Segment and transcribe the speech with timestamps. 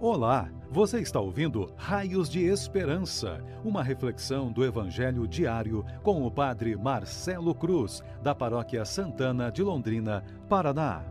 [0.00, 6.76] Olá, você está ouvindo Raios de Esperança, uma reflexão do Evangelho diário com o Padre
[6.76, 11.02] Marcelo Cruz, da Paróquia Santana de Londrina, Paraná.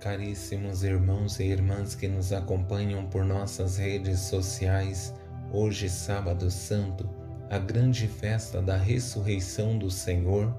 [0.00, 5.14] Caríssimos irmãos e irmãs que nos acompanham por nossas redes sociais,
[5.52, 7.08] hoje, Sábado Santo,
[7.48, 10.52] a grande festa da ressurreição do Senhor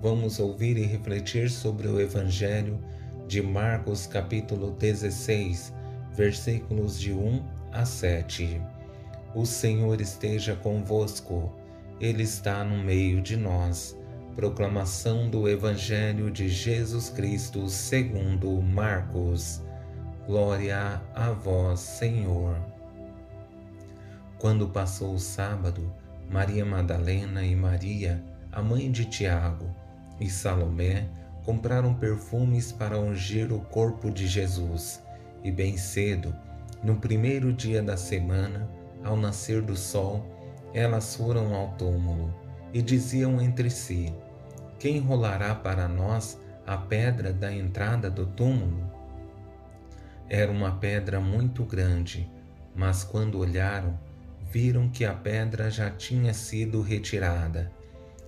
[0.00, 2.78] vamos ouvir e refletir sobre o Evangelho
[3.26, 5.74] de Marcos, capítulo 16,
[6.14, 8.60] versículos de 1 a 7.
[9.34, 11.52] O Senhor esteja convosco,
[12.00, 13.96] Ele está no meio de nós.
[14.34, 19.62] Proclamação do Evangelho de Jesus Cristo segundo Marcos.
[20.26, 22.56] Glória a vós, Senhor.
[24.38, 25.92] Quando passou o sábado,
[26.30, 28.22] Maria Madalena e Maria,
[28.52, 29.74] a mãe de Tiago,
[30.20, 31.08] e Salomé
[31.44, 35.02] compraram perfumes para ungir o corpo de Jesus.
[35.42, 36.34] E bem cedo,
[36.82, 38.68] no primeiro dia da semana,
[39.02, 40.26] ao nascer do sol,
[40.74, 42.34] elas foram ao túmulo
[42.72, 44.12] e diziam entre si:
[44.78, 48.92] Quem rolará para nós a pedra da entrada do túmulo?
[50.28, 52.30] Era uma pedra muito grande,
[52.74, 53.98] mas quando olharam,
[54.50, 57.72] viram que a pedra já tinha sido retirada.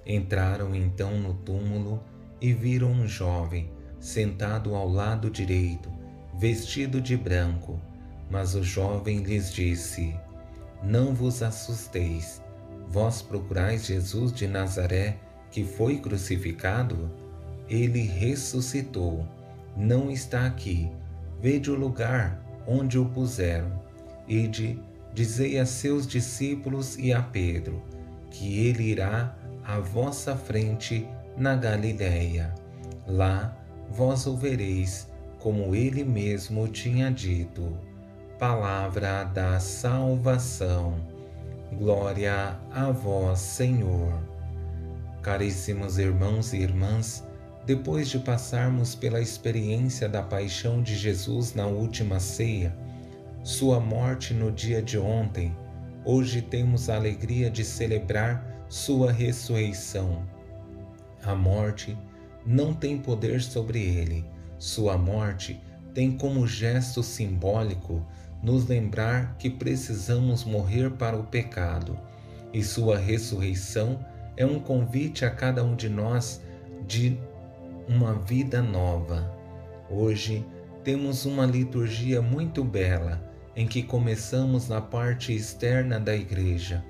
[0.07, 2.03] Entraram então no túmulo
[2.41, 5.91] e viram um jovem sentado ao lado direito,
[6.39, 7.79] vestido de branco.
[8.31, 10.15] Mas o jovem lhes disse:
[10.83, 12.41] Não vos assusteis.
[12.89, 15.17] Vós procurais Jesus de Nazaré,
[15.51, 17.11] que foi crucificado?
[17.69, 19.27] Ele ressuscitou.
[19.77, 20.91] Não está aqui.
[21.41, 23.81] Vede o lugar onde o puseram.
[24.29, 24.79] Ide,
[25.13, 27.83] dizei a seus discípulos e a Pedro,
[28.31, 32.55] que ele irá à vossa frente na Galiléia.
[33.07, 33.57] Lá
[33.91, 35.09] vós o vereis,
[35.39, 37.77] como ele mesmo tinha dito.
[38.39, 40.95] Palavra da salvação.
[41.73, 44.13] Glória a vós, Senhor.
[45.23, 47.25] Caríssimos irmãos e irmãs,
[47.67, 52.75] depois de passarmos pela experiência da paixão de Jesus na última ceia,
[53.43, 55.55] sua morte no dia de ontem,
[56.05, 60.23] hoje temos a alegria de celebrar sua ressurreição.
[61.25, 61.99] A morte
[62.47, 64.25] não tem poder sobre ele.
[64.61, 65.61] Sua morte
[65.93, 68.01] tem como gesto simbólico
[68.41, 71.99] nos lembrar que precisamos morrer para o pecado,
[72.55, 73.99] e sua ressurreição
[74.37, 76.41] é um convite a cada um de nós
[76.87, 77.19] de
[77.89, 79.35] uma vida nova.
[79.91, 80.47] Hoje
[80.85, 83.21] temos uma liturgia muito bela
[83.57, 86.85] em que começamos na parte externa da igreja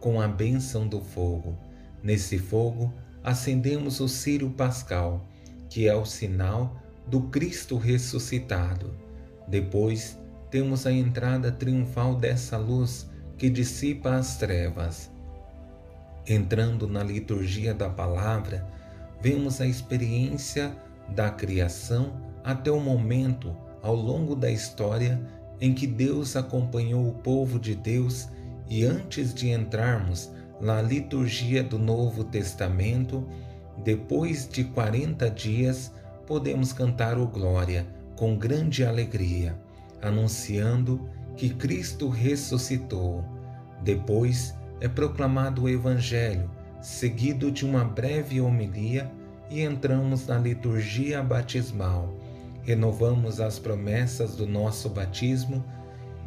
[0.00, 1.56] com a bênção do fogo.
[2.02, 2.92] Nesse fogo,
[3.22, 5.26] acendemos o círio pascal,
[5.68, 6.76] que é o sinal
[7.06, 8.94] do Cristo ressuscitado.
[9.48, 10.18] Depois,
[10.50, 15.10] temos a entrada triunfal dessa luz que dissipa as trevas.
[16.26, 18.66] Entrando na liturgia da palavra,
[19.20, 20.74] vemos a experiência
[21.08, 25.20] da criação até o momento, ao longo da história,
[25.60, 28.28] em que Deus acompanhou o povo de Deus
[28.68, 33.26] e antes de entrarmos na liturgia do Novo Testamento,
[33.84, 35.92] depois de 40 dias,
[36.26, 39.56] podemos cantar o Glória com grande alegria,
[40.00, 43.24] anunciando que Cristo ressuscitou.
[43.82, 46.50] Depois é proclamado o Evangelho,
[46.80, 49.10] seguido de uma breve homilia,
[49.48, 52.16] e entramos na liturgia batismal.
[52.62, 55.64] Renovamos as promessas do nosso batismo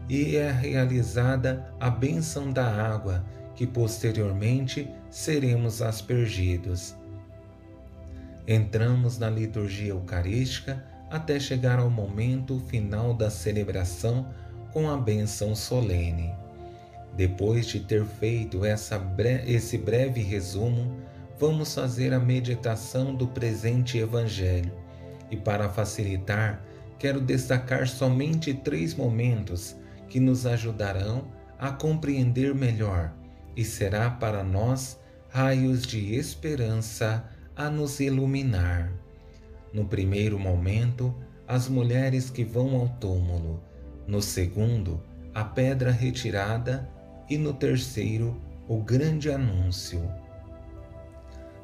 [0.10, 3.24] e é realizada a bênção da água,
[3.56, 6.96] que posteriormente seremos aspergidos.
[8.48, 14.28] Entramos na liturgia eucarística até chegar ao momento final da celebração
[14.74, 16.34] com a bênção solene.
[17.16, 18.62] Depois de ter feito
[19.16, 20.96] bre esse breve resumo,
[21.38, 24.72] vamos fazer a meditação do presente Evangelho.
[25.30, 26.64] E para facilitar,
[26.98, 29.76] quero destacar somente três momentos
[30.10, 31.28] que nos ajudarão
[31.58, 33.14] a compreender melhor
[33.56, 37.24] e será para nós raios de esperança
[37.56, 38.92] a nos iluminar.
[39.72, 41.14] No primeiro momento,
[41.48, 43.62] as mulheres que vão ao túmulo,
[44.08, 45.04] no segundo,
[45.34, 46.90] a pedra retirada
[47.30, 50.02] e no terceiro, o grande anúncio.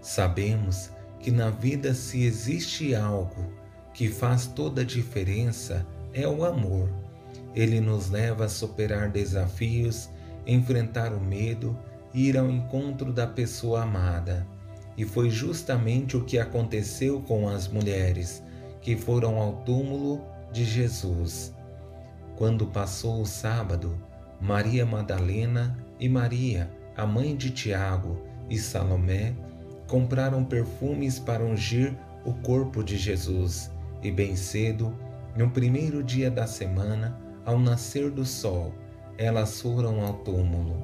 [0.02, 3.52] Sabemos que na vida, se existe algo
[3.94, 7.05] que faz toda a diferença, é o amor
[7.56, 10.10] ele nos leva a superar desafios,
[10.46, 11.78] enfrentar o medo
[12.14, 14.46] e ir ao encontro da pessoa amada.
[14.98, 18.44] E foi justamente o que aconteceu com as mulheres,
[18.82, 20.22] que foram ao túmulo
[20.52, 21.54] de Jesus.
[22.38, 23.98] Quando passou o sábado,
[24.40, 29.34] Maria Madalena e Maria, a mãe de Tiago, e Salomé
[29.88, 33.72] compraram perfumes para ungir o corpo de Jesus,
[34.02, 34.94] e bem cedo,
[35.36, 38.74] no primeiro dia da semana, ao nascer do sol,
[39.18, 40.84] elas foram ao túmulo.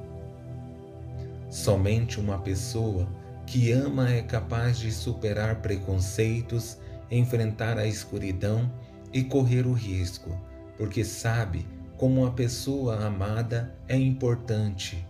[1.50, 3.06] Somente uma pessoa
[3.46, 6.78] que ama é capaz de superar preconceitos,
[7.10, 8.70] enfrentar a escuridão
[9.12, 10.30] e correr o risco,
[10.78, 11.66] porque sabe
[11.98, 15.06] como a pessoa amada é importante.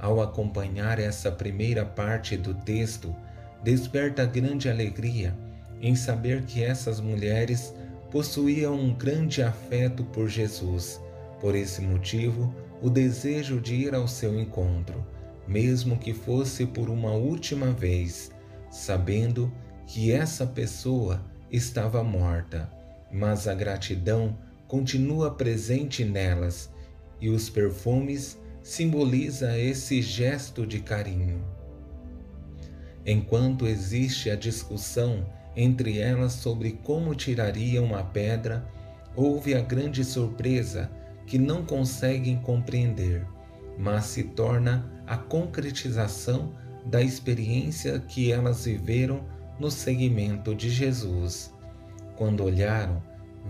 [0.00, 3.14] Ao acompanhar essa primeira parte do texto,
[3.62, 5.36] desperta grande alegria
[5.80, 7.74] em saber que essas mulheres
[8.14, 11.00] possuíam um grande afeto por Jesus.
[11.40, 15.04] Por esse motivo, o desejo de ir ao seu encontro,
[15.48, 18.30] mesmo que fosse por uma última vez,
[18.70, 19.52] sabendo
[19.84, 22.70] que essa pessoa estava morta,
[23.10, 24.38] mas a gratidão
[24.68, 26.70] continua presente nelas
[27.20, 31.44] e os perfumes simboliza esse gesto de carinho.
[33.04, 38.66] Enquanto existe a discussão entre elas sobre como tirariam a pedra,
[39.16, 40.90] houve a grande surpresa
[41.26, 43.26] que não conseguem compreender,
[43.78, 46.52] mas se torna a concretização
[46.84, 49.24] da experiência que elas viveram
[49.58, 51.52] no seguimento de Jesus.
[52.16, 53.02] Quando olharam,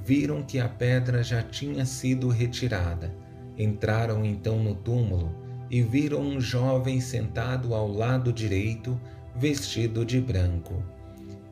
[0.03, 3.15] viram que a pedra já tinha sido retirada.
[3.57, 5.35] Entraram então no túmulo
[5.71, 9.01] e viram um jovem sentado ao lado direito,
[9.35, 10.83] vestido de branco.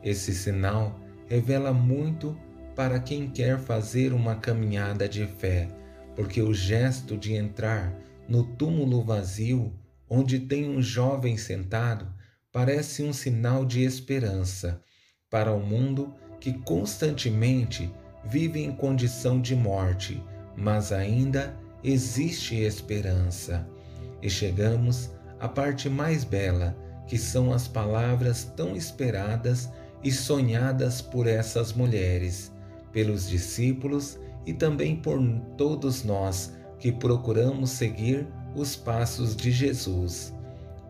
[0.02, 2.36] Esse sinal revela muito
[2.74, 5.68] para quem quer fazer uma caminhada de fé,
[6.16, 7.94] porque o gesto de entrar
[8.28, 9.72] no túmulo vazio,
[10.08, 12.12] onde tem um jovem sentado,
[12.50, 14.82] parece um sinal de esperança
[15.30, 17.90] para o mundo que constantemente
[18.24, 20.22] vive em condição de morte,
[20.56, 23.66] mas ainda existe esperança.
[24.20, 25.10] E chegamos
[25.40, 26.76] à parte mais bela,
[27.06, 29.70] que são as palavras tão esperadas
[30.02, 32.52] e sonhadas por essas mulheres,
[32.92, 35.20] pelos discípulos e também por
[35.56, 40.34] todos nós que procuramos seguir os passos de Jesus.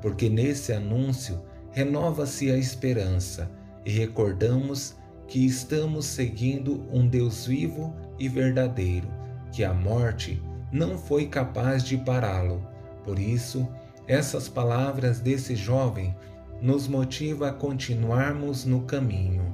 [0.01, 3.51] Porque nesse anúncio renova-se a esperança
[3.85, 4.97] e recordamos
[5.29, 9.09] que estamos seguindo um Deus vivo e verdadeiro,
[9.53, 12.67] que a morte não foi capaz de pará-lo.
[13.05, 13.69] Por isso,
[14.07, 16.15] essas palavras desse jovem
[16.63, 19.53] nos motiva a continuarmos no caminho.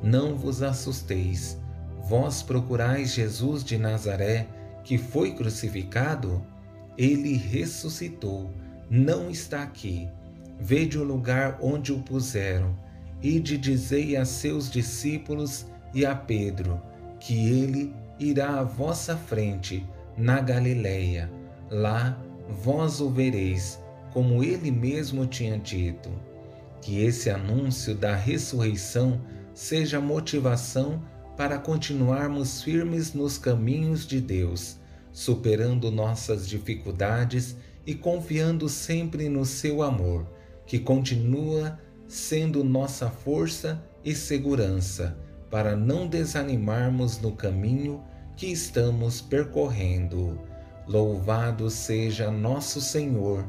[0.00, 1.58] Não vos assusteis,
[2.08, 4.46] vós procurais Jesus de Nazaré,
[4.84, 6.40] que foi crucificado?
[6.96, 8.52] Ele ressuscitou,
[8.88, 10.08] não está aqui.
[10.60, 12.76] Vede o lugar onde o puseram.
[13.20, 16.80] Ide dizei a seus discípulos e a Pedro
[17.18, 19.84] que ele irá à vossa frente
[20.16, 21.28] na Galileia.
[21.68, 22.16] Lá
[22.48, 23.80] vós o vereis
[24.12, 26.10] como ele mesmo tinha dito.
[26.80, 29.20] Que esse anúncio da ressurreição
[29.52, 31.02] seja motivação
[31.36, 34.76] para continuarmos firmes nos caminhos de Deus,
[35.12, 37.56] superando nossas dificuldades
[37.86, 40.26] e confiando sempre no seu amor,
[40.66, 45.16] que continua sendo nossa força e segurança
[45.50, 48.02] para não desanimarmos no caminho
[48.36, 50.38] que estamos percorrendo.
[50.86, 53.48] Louvado seja nosso Senhor